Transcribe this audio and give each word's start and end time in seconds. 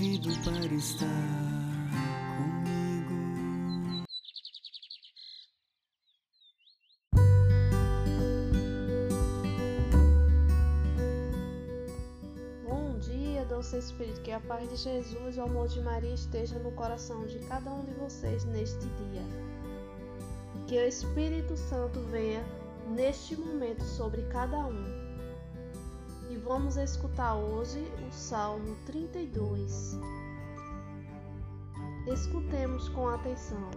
convido 0.00 0.30
para 0.42 0.64
estar 0.74 1.06
comigo. 2.38 3.10
Bom 12.64 12.98
dia, 12.98 13.44
doce 13.44 13.76
Espírito, 13.76 14.22
que 14.22 14.32
a 14.32 14.40
paz 14.40 14.70
de 14.70 14.76
Jesus 14.76 15.36
e 15.36 15.38
o 15.38 15.42
amor 15.42 15.68
de 15.68 15.82
Maria 15.82 16.14
esteja 16.14 16.58
no 16.60 16.72
coração 16.72 17.26
de 17.26 17.38
cada 17.40 17.70
um 17.70 17.84
de 17.84 17.92
vocês 17.92 18.46
neste 18.46 18.86
dia. 18.86 19.22
Que 20.66 20.78
o 20.78 20.86
Espírito 20.88 21.58
Santo 21.58 22.00
venha 22.10 22.42
neste 22.88 23.36
momento 23.36 23.84
sobre 23.84 24.22
cada 24.28 24.66
um. 24.66 24.99
Vamos 26.50 26.76
escutar 26.76 27.36
hoje 27.36 27.78
o 28.08 28.12
Salmo 28.12 28.74
32. 28.84 29.96
Escutemos 32.08 32.88
com 32.88 33.08
atenção. 33.08 33.70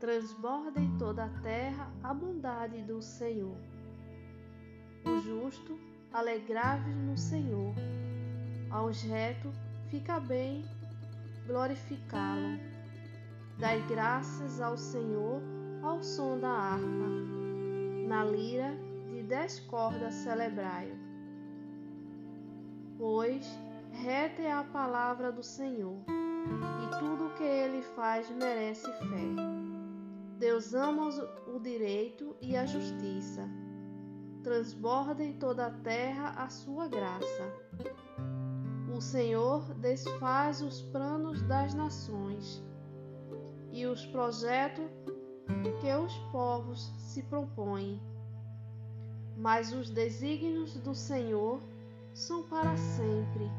Transborda 0.00 0.80
em 0.80 0.98
toda 0.98 1.26
a 1.26 1.28
terra 1.42 1.92
a 2.02 2.12
bondade 2.12 2.82
do 2.82 3.00
Senhor. 3.00 3.56
O 5.06 5.20
justo 5.20 5.78
alegrai-vos 6.12 6.96
no 6.96 7.16
Senhor. 7.16 7.72
Aos 8.68 9.00
retos 9.00 9.54
fica 9.92 10.18
bem 10.18 10.64
glorificá-lo. 11.46 12.81
Dai 13.62 13.80
graças 13.86 14.60
ao 14.60 14.76
Senhor 14.76 15.40
ao 15.84 16.02
som 16.02 16.36
da 16.36 16.50
harpa. 16.50 17.08
Na 18.08 18.24
lira 18.24 18.76
de 19.08 19.22
dez 19.22 19.60
cordas 19.60 20.14
celebrai-o. 20.14 20.98
Pois 22.98 23.46
reta 23.92 24.42
é 24.42 24.50
a 24.50 24.64
palavra 24.64 25.30
do 25.30 25.44
Senhor, 25.44 25.96
e 26.08 26.98
tudo 26.98 27.26
o 27.26 27.34
que 27.34 27.44
ele 27.44 27.82
faz 27.94 28.28
merece 28.30 28.90
fé. 28.94 29.28
Deus 30.40 30.74
ama 30.74 31.10
o 31.46 31.60
direito 31.60 32.34
e 32.42 32.56
a 32.56 32.66
justiça 32.66 33.48
transborda 34.42 35.22
em 35.22 35.34
toda 35.34 35.66
a 35.66 35.70
terra 35.70 36.30
a 36.30 36.48
sua 36.48 36.88
graça. 36.88 37.52
O 38.92 39.00
Senhor 39.00 39.72
desfaz 39.74 40.60
os 40.60 40.82
planos 40.82 41.40
das 41.42 41.74
nações 41.74 42.60
e 43.72 43.86
os 43.86 44.04
projetos 44.06 44.84
que 45.80 45.92
os 45.94 46.14
povos 46.30 46.92
se 46.98 47.22
propõem. 47.24 48.00
Mas 49.36 49.72
os 49.72 49.90
desígnios 49.90 50.74
do 50.74 50.94
Senhor 50.94 51.60
são 52.12 52.42
para 52.44 52.76
sempre, 52.76 53.50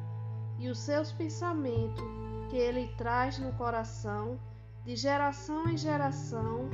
e 0.59 0.69
os 0.69 0.79
seus 0.79 1.11
pensamentos 1.11 2.03
que 2.49 2.55
ele 2.55 2.87
traz 2.95 3.39
no 3.39 3.51
coração, 3.53 4.39
de 4.85 4.95
geração 4.95 5.67
em 5.67 5.77
geração, 5.77 6.69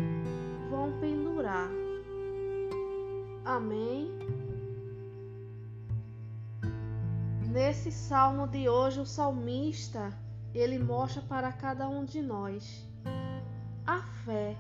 vão 0.70 1.00
pendurar. 1.00 1.70
Amém. 3.46 4.12
Nesse 7.48 7.92
salmo 7.92 8.46
de 8.46 8.68
hoje, 8.70 9.00
o 9.00 9.06
salmista 9.06 10.14
ele 10.54 10.78
mostra 10.78 11.22
para 11.22 11.52
cada 11.52 11.88
um 11.88 12.04
de 12.04 12.22
nós 12.22 12.89
a 13.90 14.04
fé, 14.24 14.56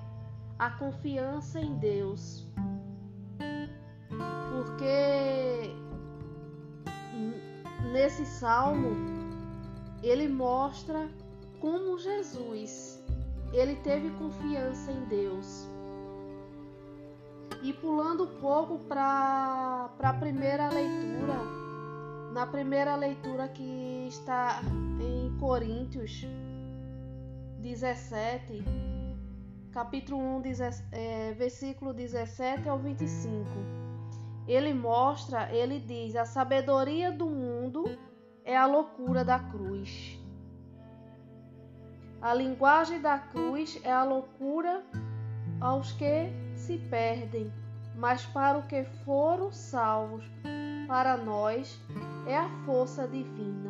a 0.58 0.72
confiança 0.72 1.60
em 1.60 1.78
Deus. 1.78 2.48
Porque 4.52 5.76
nesse 7.94 8.26
salmo 8.26 8.90
ele 10.02 10.28
mostra 10.28 11.08
como 11.62 12.00
Jesus 12.00 13.04
ele 13.54 13.76
teve 13.78 14.10
confiança 14.12 14.92
em 14.92 15.06
Deus. 15.06 15.68
E 17.62 17.74
pulando 17.74 18.24
um 18.24 18.40
pouco 18.40 18.80
para 18.80 19.92
a 20.00 20.14
primeira 20.14 20.70
leitura, 20.70 21.36
na 22.34 22.48
primeira 22.48 22.96
leitura 22.96 23.48
que 23.50 24.08
está 24.08 24.62
em 25.00 25.38
Coríntios 25.38 26.26
17, 27.60 28.64
capítulo 29.72 30.20
1, 30.40 30.42
é, 30.92 31.34
versículo 31.34 31.94
17 31.94 32.68
ao 32.68 32.80
25. 32.80 33.46
Ele 34.48 34.74
mostra, 34.74 35.52
ele 35.54 35.80
diz: 35.80 36.16
a 36.16 36.26
sabedoria 36.26 37.12
do 37.12 37.28
mundo 37.28 37.86
é 38.44 38.58
a 38.58 38.66
loucura 38.66 39.24
da 39.24 39.40
cruz. 39.40 40.20
A 42.22 42.34
linguagem 42.34 43.00
da 43.00 43.18
cruz 43.18 43.80
é 43.84 43.92
a 43.92 44.04
loucura 44.04 44.84
aos 45.62 45.92
que 45.94 46.32
se 46.56 46.78
perdem, 46.90 47.52
mas 47.96 48.26
para 48.26 48.58
o 48.58 48.68
que 48.68 48.84
foram 49.06 49.52
salvos, 49.52 50.26
para 50.88 51.16
nós 51.16 51.80
é 52.28 52.36
a 52.36 52.50
força 52.66 53.08
divina. 53.08 53.69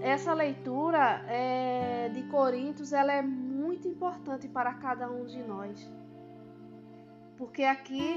Essa 0.00 0.32
leitura 0.32 1.22
é, 1.28 2.08
de 2.08 2.22
Coríntios 2.24 2.92
ela 2.92 3.12
é 3.12 3.22
muito 3.22 3.86
importante 3.86 4.48
para 4.48 4.74
cada 4.74 5.10
um 5.10 5.26
de 5.26 5.42
nós. 5.42 5.90
Porque 7.36 7.62
aqui 7.62 8.16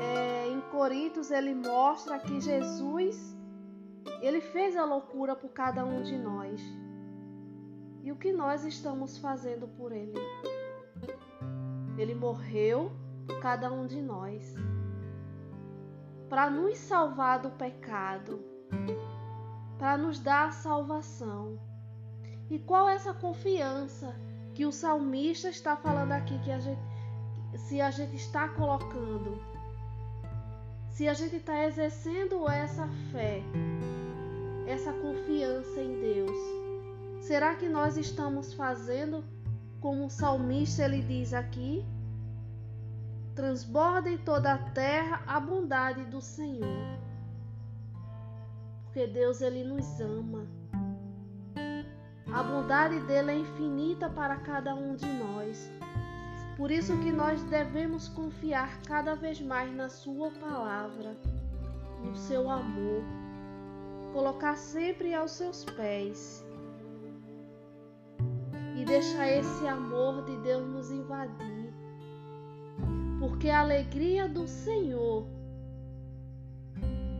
é, 0.00 0.48
em 0.48 0.60
Coríntios 0.70 1.30
ele 1.30 1.54
mostra 1.54 2.18
que 2.18 2.40
Jesus 2.40 3.36
ele 4.20 4.40
fez 4.40 4.76
a 4.76 4.84
loucura 4.84 5.34
por 5.34 5.50
cada 5.50 5.84
um 5.84 6.02
de 6.02 6.16
nós. 6.16 6.60
E 8.02 8.10
o 8.10 8.16
que 8.16 8.32
nós 8.32 8.64
estamos 8.64 9.18
fazendo 9.18 9.68
por 9.68 9.92
ele? 9.92 10.18
Ele 11.96 12.14
morreu 12.14 12.92
por 13.26 13.40
cada 13.40 13.72
um 13.72 13.86
de 13.86 14.00
nós 14.00 14.54
para 16.28 16.48
nos 16.48 16.78
salvar 16.78 17.40
do 17.40 17.50
pecado, 17.50 18.42
para 19.82 19.98
nos 19.98 20.20
dar 20.20 20.46
a 20.46 20.52
salvação. 20.52 21.58
E 22.48 22.56
qual 22.56 22.88
é 22.88 22.94
essa 22.94 23.12
confiança 23.12 24.14
que 24.54 24.64
o 24.64 24.70
salmista 24.70 25.48
está 25.48 25.74
falando 25.74 26.12
aqui 26.12 26.38
que 26.38 26.52
a 26.52 26.60
gente, 26.60 26.80
se 27.56 27.80
a 27.80 27.90
gente 27.90 28.14
está 28.14 28.48
colocando, 28.50 29.42
se 30.88 31.08
a 31.08 31.14
gente 31.14 31.34
está 31.34 31.64
exercendo 31.64 32.48
essa 32.48 32.88
fé, 33.10 33.42
essa 34.68 34.92
confiança 34.92 35.80
em 35.80 36.00
Deus, 36.00 36.38
será 37.20 37.56
que 37.56 37.68
nós 37.68 37.96
estamos 37.96 38.54
fazendo 38.54 39.24
como 39.80 40.06
o 40.06 40.10
salmista 40.10 40.84
ele 40.84 41.02
diz 41.02 41.34
aqui, 41.34 41.84
transborda 43.34 44.08
em 44.08 44.18
toda 44.18 44.52
a 44.52 44.58
terra 44.58 45.24
a 45.26 45.40
bondade 45.40 46.04
do 46.04 46.20
Senhor. 46.20 47.02
Porque 48.92 49.06
Deus 49.06 49.40
ele 49.40 49.64
nos 49.64 49.98
ama. 50.02 50.46
A 52.30 52.42
bondade 52.42 53.00
dele 53.06 53.30
é 53.30 53.38
infinita 53.38 54.10
para 54.10 54.36
cada 54.36 54.74
um 54.74 54.94
de 54.94 55.06
nós. 55.06 55.72
Por 56.58 56.70
isso 56.70 56.94
que 56.98 57.10
nós 57.10 57.42
devemos 57.44 58.08
confiar 58.10 58.82
cada 58.82 59.14
vez 59.14 59.40
mais 59.40 59.74
na 59.74 59.88
sua 59.88 60.30
palavra, 60.32 61.16
no 62.04 62.14
seu 62.14 62.50
amor, 62.50 63.02
colocar 64.12 64.56
sempre 64.56 65.14
aos 65.14 65.30
seus 65.30 65.64
pés 65.64 66.46
e 68.76 68.84
deixar 68.84 69.26
esse 69.26 69.66
amor 69.66 70.22
de 70.26 70.36
Deus 70.42 70.68
nos 70.68 70.90
invadir. 70.90 71.72
Porque 73.18 73.48
a 73.48 73.60
alegria 73.60 74.28
do 74.28 74.46
Senhor 74.46 75.26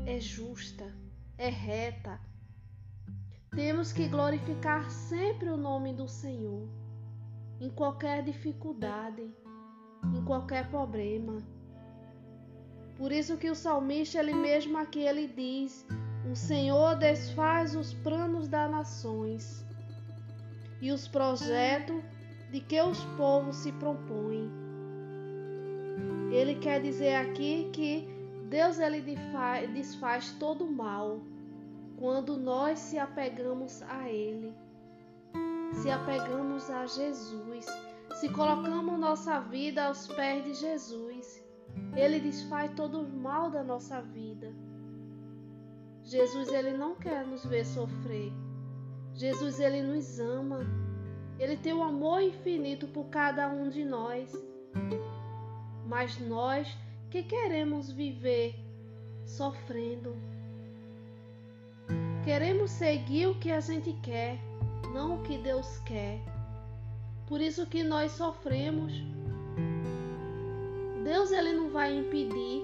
é 0.05 0.21
justa, 0.21 1.02
é 1.43 1.49
reta. 1.49 2.21
Temos 3.51 3.93
que 3.93 4.07
glorificar 4.07 4.89
sempre 4.89 5.49
o 5.51 5.57
nome 5.57 5.93
do 5.93 6.07
Senhor, 6.07 6.69
em 7.61 7.69
qualquer 7.69 8.23
dificuldade, 8.23 9.29
em 10.15 10.25
qualquer 10.25 10.71
problema. 10.71 11.39
Por 12.97 13.11
isso 13.11 13.37
que 13.37 13.51
o 13.51 13.57
salmista, 13.57 14.21
ele 14.21 14.33
mesmo 14.33 14.79
aqui, 14.79 15.01
ele 15.01 15.27
diz: 15.27 15.85
O 16.31 16.37
Senhor 16.37 16.95
desfaz 16.95 17.75
os 17.75 17.93
planos 17.93 18.47
das 18.47 18.71
nações 18.71 19.67
e 20.81 20.93
os 20.93 21.09
projetos 21.09 22.01
de 22.53 22.61
que 22.61 22.81
os 22.81 23.05
povos 23.17 23.57
se 23.57 23.73
propõem. 23.73 24.49
Ele 26.31 26.55
quer 26.55 26.81
dizer 26.81 27.17
aqui 27.17 27.69
que 27.73 28.09
Deus 28.49 28.79
ele 28.79 29.03
desfaz 29.73 30.31
todo 30.39 30.65
o 30.65 30.73
mal 30.73 31.32
quando 32.03 32.37
nós 32.37 32.81
se 32.81 32.99
apegamos 32.99 33.81
a 33.85 34.11
Ele, 34.11 34.53
se 35.73 35.89
apegamos 35.89 36.69
a 36.69 36.85
Jesus, 36.85 37.65
se 38.15 38.29
colocamos 38.29 38.99
nossa 38.99 39.39
vida 39.39 39.85
aos 39.85 40.09
pés 40.09 40.45
de 40.45 40.53
Jesus. 40.55 41.41
Ele 41.95 42.19
desfaz 42.19 42.73
todo 42.75 43.03
o 43.03 43.09
mal 43.09 43.53
da 43.53 43.63
nossa 43.63 44.03
vida. 44.03 44.53
Jesus 46.03 46.49
ele 46.49 46.77
não 46.77 46.97
quer 46.97 47.25
nos 47.25 47.47
ver 47.47 47.65
sofrer. 47.65 48.33
Jesus 49.15 49.61
ele 49.61 49.81
nos 49.81 50.19
ama. 50.19 50.67
Ele 51.39 51.57
tem 51.57 51.73
um 51.73 51.85
amor 51.85 52.21
infinito 52.21 52.89
por 52.89 53.05
cada 53.11 53.49
um 53.49 53.69
de 53.69 53.85
nós. 53.85 54.33
Mas 55.87 56.19
nós 56.19 56.77
que 57.09 57.23
queremos 57.23 57.93
viver 57.93 58.57
sofrendo. 59.25 60.32
Queremos 62.25 62.71
seguir 62.71 63.27
o 63.27 63.35
que 63.35 63.51
a 63.51 63.59
gente 63.59 63.93
quer, 63.95 64.39
não 64.95 65.17
o 65.17 65.23
que 65.23 65.39
Deus 65.39 65.79
quer. 65.79 66.21
Por 67.27 67.41
isso 67.41 67.67
que 67.67 67.83
nós 67.83 68.13
sofremos. 68.13 68.93
Deus 71.03 71.33
ele 71.33 71.53
não 71.53 71.71
vai 71.71 71.97
impedir 71.97 72.63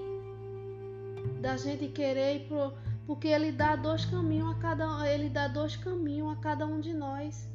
da 1.41 1.57
gente 1.57 1.87
querer 1.89 2.47
pro 2.47 2.73
porque 3.05 3.27
ele 3.27 3.51
dá 3.51 3.75
dois 3.75 4.05
caminhos 4.05 4.51
a 4.51 4.59
cada 4.59 5.11
ele 5.11 5.29
dá 5.29 5.47
dois 5.47 5.75
caminhos 5.75 6.31
a 6.31 6.35
cada 6.35 6.65
um 6.65 6.79
de 6.79 6.93
nós. 6.93 7.49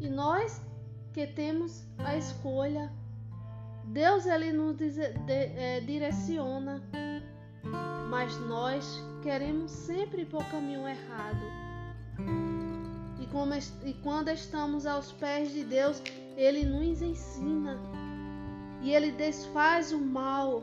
E 0.00 0.08
nós 0.08 0.60
que 1.14 1.26
temos 1.26 1.86
a 1.96 2.16
escolha. 2.16 2.92
Deus 3.84 4.26
ele 4.26 4.52
nos 4.52 4.76
é, 4.98 5.80
direciona, 5.80 6.82
mas 8.10 8.36
nós 8.40 9.02
queremos 9.26 9.72
sempre 9.72 10.22
ir 10.22 10.26
para 10.26 10.38
o 10.38 10.50
caminho 10.52 10.86
errado. 10.86 11.46
E, 13.20 13.26
como, 13.26 13.54
e 13.84 13.92
quando 13.94 14.28
estamos 14.28 14.86
aos 14.86 15.10
pés 15.10 15.52
de 15.52 15.64
Deus, 15.64 16.00
Ele 16.36 16.64
nos 16.64 17.02
ensina 17.02 17.76
e 18.80 18.92
Ele 18.92 19.10
desfaz 19.10 19.90
o 19.90 19.98
mal. 19.98 20.62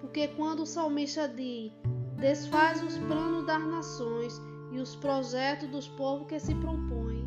Porque 0.00 0.26
quando 0.26 0.64
o 0.64 0.66
salmista 0.66 1.28
diz: 1.28 1.70
desfaz 2.18 2.82
os 2.82 2.98
planos 2.98 3.46
das 3.46 3.64
nações 3.64 4.34
e 4.72 4.78
os 4.80 4.96
projetos 4.96 5.68
dos 5.68 5.86
povos 5.86 6.26
que 6.26 6.40
se 6.40 6.56
propõem. 6.56 7.24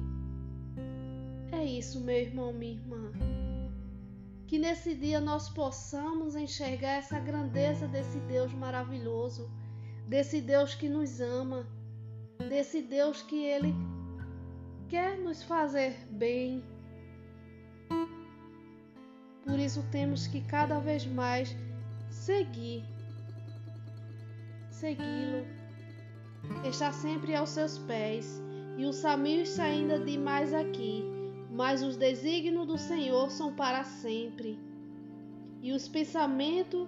É 1.53 1.63
isso, 1.63 2.01
meu 2.01 2.18
irmão, 2.18 2.51
minha 2.51 2.74
irmã. 2.74 3.13
Que 4.45 4.59
nesse 4.59 4.94
dia 4.94 5.21
nós 5.21 5.47
possamos 5.47 6.35
enxergar 6.35 6.95
essa 6.97 7.18
grandeza 7.18 7.88
desse 7.88 8.19
Deus 8.19 8.53
maravilhoso, 8.53 9.50
desse 10.07 10.42
Deus 10.42 10.74
que 10.74 10.88
nos 10.88 11.19
ama, 11.19 11.68
desse 12.50 12.81
Deus 12.81 13.21
que 13.21 13.44
Ele 13.44 13.74
quer 14.89 15.18
nos 15.18 15.44
fazer 15.44 15.95
bem. 16.09 16.63
Por 19.45 19.59
isso 19.59 19.83
temos 19.92 20.27
que 20.27 20.42
cada 20.42 20.80
vez 20.80 21.06
mais 21.06 21.56
seguir 22.09 22.83
segui-lo. 24.77 25.45
Está 26.63 26.92
sempre 26.92 27.36
aos 27.36 27.50
seus 27.50 27.77
pés, 27.80 28.42
e 28.77 28.86
os 28.86 29.01
caminhos 29.01 29.60
ainda 29.60 30.00
de 30.00 30.18
mais 30.18 30.53
aqui, 30.53 31.03
mas 31.51 31.81
os 31.81 31.98
desígnios 31.98 32.68
do 32.68 32.77
Senhor 32.77 33.31
são 33.31 33.53
para 33.56 33.83
sempre, 33.83 34.57
e 35.62 35.71
os 35.71 35.88
pensamentos 35.88 36.88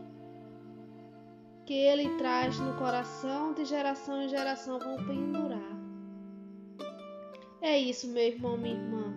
que 1.69 1.75
ele 1.75 2.17
traz 2.17 2.59
no 2.59 2.73
coração 2.77 3.53
de 3.53 3.63
geração 3.63 4.23
em 4.23 4.27
geração 4.27 4.79
vão 4.79 4.97
pendurar. 5.05 5.77
É 7.61 7.77
isso, 7.77 8.07
meu 8.07 8.23
irmão, 8.23 8.57
minha 8.57 8.73
irmã. 8.73 9.13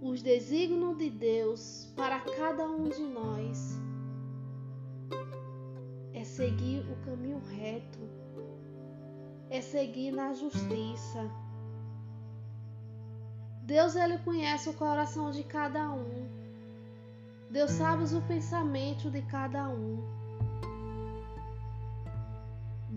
Os 0.00 0.22
desígnios 0.22 0.96
de 0.96 1.10
Deus 1.10 1.92
para 1.96 2.20
cada 2.20 2.64
um 2.70 2.88
de 2.88 3.02
nós 3.02 3.76
seguir 6.38 6.86
o 6.88 6.94
caminho 7.04 7.42
reto, 7.50 7.98
é 9.50 9.60
seguir 9.60 10.12
na 10.12 10.32
justiça. 10.32 11.28
Deus 13.64 13.96
ele 13.96 14.18
conhece 14.18 14.68
o 14.68 14.74
coração 14.74 15.32
de 15.32 15.42
cada 15.42 15.90
um. 15.90 16.28
Deus 17.50 17.72
sabe 17.72 18.04
o 18.14 18.22
pensamento 18.22 19.10
de 19.10 19.20
cada 19.22 19.68
um. 19.68 20.00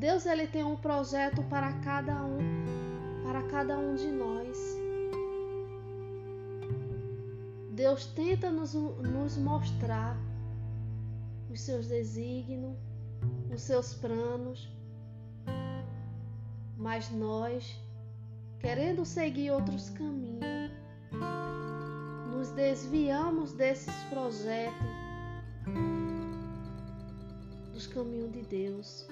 Deus 0.01 0.25
ele 0.25 0.47
tem 0.47 0.63
um 0.63 0.75
projeto 0.75 1.43
para 1.43 1.71
cada 1.73 2.23
um, 2.23 2.39
para 3.23 3.43
cada 3.43 3.77
um 3.77 3.93
de 3.93 4.07
nós. 4.07 4.57
Deus 7.69 8.07
tenta 8.07 8.49
nos, 8.49 8.73
nos 8.73 9.37
mostrar 9.37 10.17
os 11.51 11.61
seus 11.61 11.87
desígnios, 11.87 12.75
os 13.53 13.61
seus 13.61 13.93
planos, 13.93 14.67
mas 16.75 17.11
nós, 17.11 17.79
querendo 18.59 19.05
seguir 19.05 19.51
outros 19.51 19.91
caminhos, 19.91 20.71
nos 22.31 22.49
desviamos 22.53 23.53
desses 23.53 23.93
projetos, 24.05 24.73
dos 27.71 27.85
caminhos 27.85 28.31
de 28.31 28.41
Deus. 28.41 29.07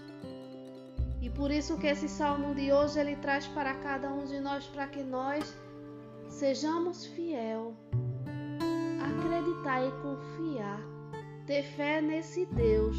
E 1.22 1.30
por 1.30 1.52
isso 1.52 1.78
que 1.78 1.88
esse 1.88 2.08
salmo 2.08 2.56
de 2.56 2.72
hoje 2.72 3.00
ele 3.00 3.16
traz 3.18 3.48
para 3.48 3.74
cada 3.76 4.12
um 4.12 4.26
de 4.26 4.40
nós 4.40 4.66
para 4.68 4.88
que 4.88 5.04
nós 5.04 5.54
sejamos 6.30 7.06
fiel, 7.08 7.74
acreditar 9.02 9.86
e 9.86 9.92
confiar, 10.02 10.82
ter 11.46 11.64
fé 11.64 12.02
nesse 12.02 12.46
Deus 12.46 12.96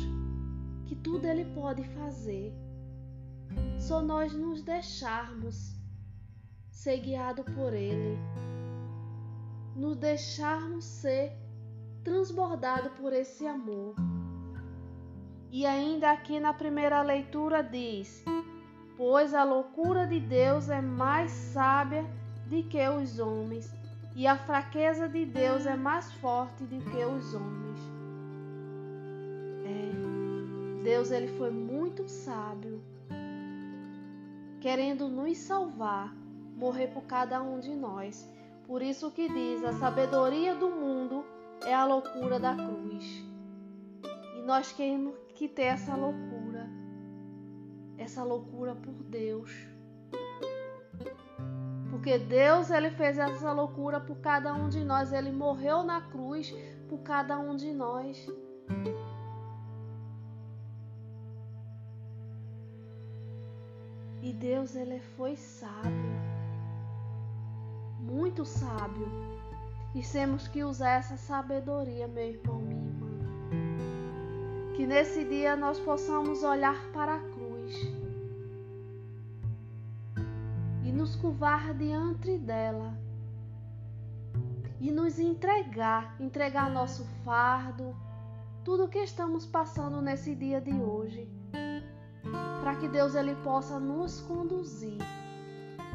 que 0.86 0.96
tudo 0.96 1.24
Ele 1.26 1.44
pode 1.54 1.84
fazer. 1.94 2.52
Só 3.78 4.02
nós 4.02 4.32
nos 4.32 4.62
deixarmos 4.62 5.76
ser 6.68 6.98
guiado 6.98 7.44
por 7.44 7.72
Ele, 7.72 8.18
nos 9.76 9.96
deixarmos 9.96 10.84
ser 10.84 11.32
transbordado 12.02 12.90
por 12.90 13.12
esse 13.12 13.46
amor. 13.46 13.94
E 15.50 15.66
ainda 15.66 16.10
aqui 16.10 16.38
na 16.38 16.52
primeira 16.52 17.02
leitura 17.02 17.62
diz: 17.62 18.24
Pois 18.96 19.34
a 19.34 19.44
loucura 19.44 20.06
de 20.06 20.20
Deus 20.20 20.68
é 20.68 20.80
mais 20.80 21.30
sábia 21.30 22.04
do 22.46 22.62
que 22.64 22.88
os 22.88 23.18
homens, 23.18 23.72
e 24.14 24.26
a 24.26 24.36
fraqueza 24.36 25.08
de 25.08 25.24
Deus 25.24 25.66
é 25.66 25.76
mais 25.76 26.12
forte 26.14 26.64
do 26.64 26.78
que 26.90 27.04
os 27.04 27.34
homens. 27.34 27.60
Deus 30.82 31.10
ele 31.10 31.28
foi 31.36 31.50
muito 31.50 32.08
sábio, 32.08 32.82
querendo 34.60 35.08
nos 35.08 35.36
salvar, 35.38 36.14
morrer 36.56 36.88
por 36.88 37.02
cada 37.04 37.42
um 37.42 37.60
de 37.60 37.74
nós. 37.74 38.26
Por 38.66 38.80
isso 38.80 39.10
que 39.10 39.28
diz: 39.28 39.62
a 39.62 39.74
sabedoria 39.74 40.54
do 40.54 40.70
mundo 40.70 41.24
é 41.64 41.74
a 41.74 41.84
loucura 41.84 42.40
da 42.40 42.54
cruz. 42.54 43.24
E 44.36 44.42
nós 44.42 44.72
queremos 44.72 45.14
que 45.40 45.48
ter 45.48 45.62
essa 45.62 45.96
loucura, 45.96 46.68
essa 47.96 48.22
loucura 48.22 48.74
por 48.74 48.92
Deus. 48.92 49.50
Porque 51.88 52.18
Deus 52.18 52.70
ele 52.70 52.90
fez 52.90 53.16
essa 53.16 53.50
loucura 53.50 53.98
por 53.98 54.18
cada 54.18 54.52
um 54.52 54.68
de 54.68 54.84
nós, 54.84 55.14
ele 55.14 55.32
morreu 55.32 55.82
na 55.82 56.02
cruz 56.02 56.54
por 56.90 56.98
cada 56.98 57.38
um 57.38 57.56
de 57.56 57.72
nós. 57.72 58.28
E 64.20 64.34
Deus 64.34 64.76
ele 64.76 65.00
foi 65.00 65.36
sábio, 65.36 66.20
muito 67.98 68.44
sábio. 68.44 69.08
E 69.94 70.02
temos 70.02 70.46
que 70.48 70.62
usar 70.62 70.98
essa 70.98 71.16
sabedoria, 71.16 72.06
meu 72.06 72.28
irmão, 72.28 72.58
minha. 72.58 72.89
Que 74.80 74.86
nesse 74.86 75.26
dia 75.26 75.54
nós 75.56 75.78
possamos 75.78 76.42
olhar 76.42 76.74
para 76.94 77.16
a 77.16 77.18
cruz 77.18 77.74
e 80.82 80.90
nos 80.90 81.14
curvar 81.16 81.74
diante 81.74 82.38
dela 82.38 82.94
e 84.80 84.90
nos 84.90 85.18
entregar, 85.18 86.16
entregar 86.18 86.70
nosso 86.70 87.04
fardo, 87.22 87.94
tudo 88.64 88.84
o 88.84 88.88
que 88.88 89.00
estamos 89.00 89.44
passando 89.44 90.00
nesse 90.00 90.34
dia 90.34 90.62
de 90.62 90.72
hoje 90.72 91.28
para 92.62 92.74
que 92.76 92.88
Deus 92.88 93.14
ele 93.14 93.34
possa 93.44 93.78
nos 93.78 94.22
conduzir. 94.22 94.96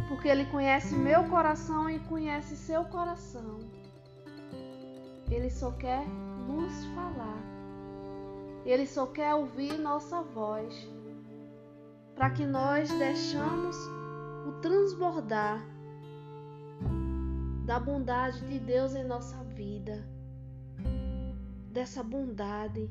Porque 0.08 0.28
ele 0.28 0.46
conhece 0.46 0.94
meu 0.94 1.24
coração 1.24 1.90
e 1.90 1.98
conhece 2.02 2.56
seu 2.56 2.86
coração. 2.86 3.58
Ele 5.32 5.50
só 5.50 5.72
quer 5.72 6.06
nos 6.48 6.86
falar. 6.94 7.55
Ele 8.66 8.88
só 8.88 9.06
quer 9.06 9.36
ouvir 9.36 9.78
nossa 9.78 10.24
voz, 10.24 10.90
para 12.16 12.32
que 12.32 12.46
nós 12.46 12.90
deixamos 12.90 13.78
o 14.48 14.54
transbordar 14.60 15.64
da 17.66 17.80
bondade 17.80 18.46
de 18.48 18.58
Deus 18.58 18.96
em 18.96 19.04
nossa 19.04 19.44
vida, 19.44 20.04
dessa 21.72 22.02
bondade, 22.02 22.90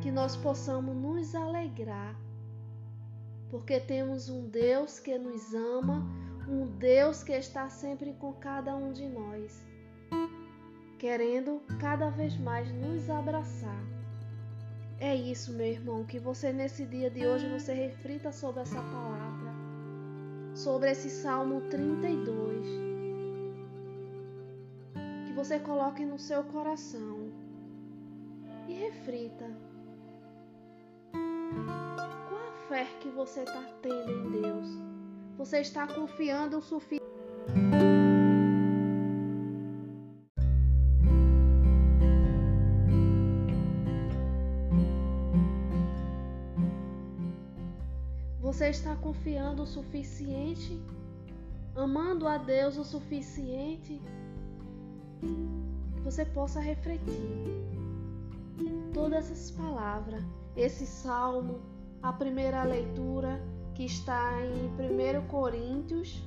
que 0.00 0.10
nós 0.10 0.36
possamos 0.36 0.96
nos 0.96 1.34
alegrar, 1.34 2.16
porque 3.50 3.78
temos 3.78 4.28
um 4.28 4.48
Deus 4.48 4.98
que 4.98 5.16
nos 5.16 5.54
ama, 5.54 6.04
um 6.48 6.66
Deus 6.78 7.22
que 7.22 7.32
está 7.32 7.68
sempre 7.68 8.14
com 8.14 8.32
cada 8.32 8.74
um 8.74 8.92
de 8.92 9.08
nós, 9.08 9.62
querendo 11.02 11.60
cada 11.80 12.08
vez 12.10 12.38
mais 12.38 12.70
nos 12.72 13.10
abraçar. 13.10 13.82
É 15.00 15.14
isso, 15.14 15.52
meu 15.52 15.66
irmão, 15.66 16.04
que 16.04 16.20
você 16.20 16.52
nesse 16.52 16.86
dia 16.86 17.10
de 17.10 17.26
hoje 17.26 17.48
você 17.48 17.74
reflita 17.74 18.30
sobre 18.30 18.62
essa 18.62 18.80
palavra 18.80 19.52
sobre 20.54 20.90
esse 20.90 21.08
Salmo 21.08 21.62
32. 21.62 22.66
Que 25.26 25.32
você 25.32 25.58
coloque 25.58 26.04
no 26.04 26.18
seu 26.18 26.44
coração 26.44 27.32
e 28.68 28.74
reflita. 28.74 29.50
Qual 32.28 32.48
a 32.48 32.52
fé 32.68 32.86
que 33.00 33.08
você 33.08 33.40
está 33.40 33.62
tendo 33.82 34.10
em 34.10 34.42
Deus? 34.42 34.68
Você 35.38 35.60
está 35.60 35.86
confiando 35.86 36.58
o 36.58 36.62
suficiente? 36.62 37.01
Você 48.62 48.68
está 48.68 48.94
confiando 48.94 49.64
o 49.64 49.66
suficiente? 49.66 50.80
Amando 51.74 52.28
a 52.28 52.38
Deus 52.38 52.78
o 52.78 52.84
suficiente? 52.84 54.00
Que 55.96 56.00
você 56.00 56.24
possa 56.24 56.60
refletir 56.60 57.42
todas 58.94 59.32
essas 59.32 59.50
palavras, 59.50 60.22
esse 60.54 60.86
salmo, 60.86 61.60
a 62.04 62.12
primeira 62.12 62.62
leitura 62.62 63.42
que 63.74 63.84
está 63.84 64.30
em 64.44 65.22
1 65.24 65.26
Coríntios, 65.26 66.22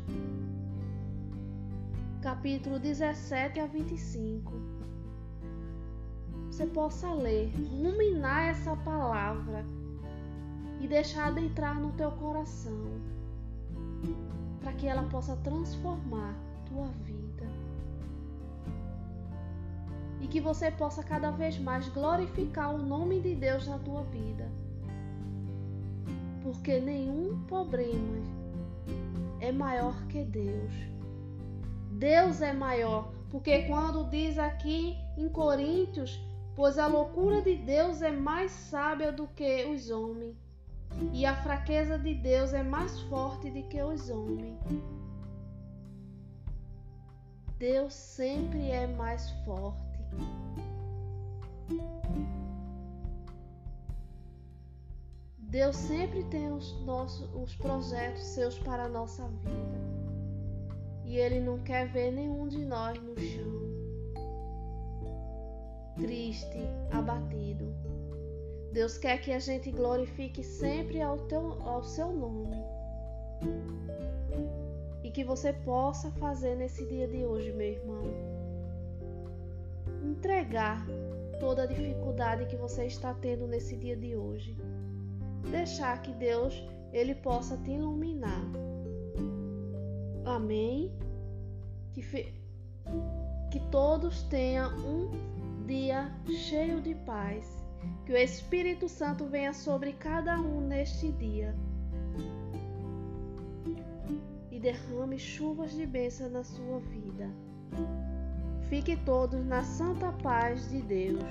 capítulo 2.21 2.79
17 2.79 3.61
a 3.61 3.65
25. 3.65 4.51
Você 6.47 6.67
possa 6.67 7.13
ler, 7.13 7.49
ruminar 7.71 8.49
essa 8.49 8.75
palavra 8.75 9.65
e 10.79 10.87
deixar 10.87 11.37
entrar 11.37 11.79
no 11.79 11.91
teu 11.93 12.11
coração, 12.11 13.01
para 14.61 14.73
que 14.73 14.87
ela 14.87 15.03
possa 15.03 15.35
transformar 15.37 16.35
tua 16.65 16.87
vida. 17.03 17.45
E 20.19 20.27
que 20.27 20.39
você 20.39 20.71
possa 20.71 21.03
cada 21.03 21.31
vez 21.31 21.57
mais 21.59 21.87
glorificar 21.89 22.73
o 22.73 22.77
nome 22.77 23.19
de 23.21 23.35
Deus 23.35 23.67
na 23.67 23.77
tua 23.79 24.03
vida. 24.03 24.49
Porque 26.41 26.79
nenhum 26.79 27.43
problema 27.45 28.17
é 29.39 29.51
maior 29.51 29.95
que 30.07 30.23
Deus. 30.23 30.73
Deus 31.91 32.41
é 32.41 32.53
maior, 32.53 33.11
porque 33.29 33.63
quando 33.63 34.09
diz 34.09 34.37
aqui 34.37 34.97
em 35.17 35.29
Coríntios, 35.29 36.19
pois 36.55 36.77
a 36.77 36.87
loucura 36.87 37.41
de 37.41 37.55
Deus 37.55 38.01
é 38.01 38.11
mais 38.11 38.51
sábia 38.51 39.11
do 39.11 39.27
que 39.27 39.65
os 39.65 39.89
homens 39.89 40.35
e 41.13 41.25
a 41.25 41.35
fraqueza 41.35 41.97
de 41.97 42.13
Deus 42.15 42.53
é 42.53 42.63
mais 42.63 42.99
forte 43.01 43.49
do 43.49 43.63
que 43.63 43.81
os 43.81 44.09
homens. 44.09 44.59
Deus 47.57 47.93
sempre 47.93 48.69
é 48.69 48.85
mais 48.85 49.29
forte. 49.45 49.79
Deus 55.37 55.75
sempre 55.77 56.21
tem 56.25 56.51
os 56.51 56.73
nossos 56.83 57.33
os 57.33 57.55
projetos 57.55 58.23
seus 58.23 58.59
para 58.59 58.83
a 58.83 58.89
nossa 58.89 59.25
vida. 59.27 59.85
E 61.05 61.15
ele 61.15 61.39
não 61.39 61.59
quer 61.59 61.87
ver 61.87 62.11
nenhum 62.11 62.47
de 62.47 62.65
nós 62.65 63.01
no 63.01 63.17
chão. 63.17 63.55
Triste, 65.95 66.59
abatido. 66.91 67.73
Deus 68.75 68.97
quer 68.97 69.21
que 69.21 69.31
a 69.31 69.39
gente 69.39 69.71
glorifique 69.71 70.43
sempre 70.43 71.01
ao, 71.01 71.17
teu, 71.29 71.53
ao 71.63 71.81
seu 71.81 72.11
nome. 72.11 72.57
E 75.01 75.09
que 75.09 75.23
você 75.23 75.53
possa 75.53 76.11
fazer 76.11 76.57
nesse 76.57 76.85
dia 76.85 77.07
de 77.07 77.23
hoje, 77.23 77.53
meu 77.53 77.67
irmão. 77.67 78.03
Entregar 80.03 80.85
toda 81.39 81.63
a 81.63 81.65
dificuldade 81.65 82.47
que 82.47 82.57
você 82.57 82.85
está 82.85 83.13
tendo 83.13 83.47
nesse 83.47 83.77
dia 83.77 83.95
de 83.95 84.13
hoje. 84.13 84.57
Deixar 85.49 86.01
que 86.01 86.11
Deus 86.11 86.61
ele 86.91 87.15
possa 87.15 87.55
te 87.55 87.71
iluminar. 87.71 88.43
Amém. 90.25 90.91
Que, 91.93 92.01
que 93.49 93.59
todos 93.71 94.23
tenham 94.23 94.69
um 94.85 95.65
dia 95.65 96.11
cheio 96.27 96.81
de 96.81 96.93
paz 96.93 97.64
que 98.05 98.13
o 98.13 98.17
Espírito 98.17 98.87
Santo 98.87 99.25
venha 99.25 99.53
sobre 99.53 99.93
cada 99.93 100.39
um 100.39 100.61
neste 100.61 101.11
dia 101.11 101.55
e 104.51 104.59
derrame 104.59 105.17
chuvas 105.17 105.71
de 105.71 105.85
bênção 105.85 106.29
na 106.29 106.43
sua 106.43 106.79
vida. 106.79 107.29
Fique 108.69 108.95
todos 108.97 109.45
na 109.45 109.63
santa 109.63 110.11
paz 110.11 110.69
de 110.69 110.81
Deus. 110.81 111.23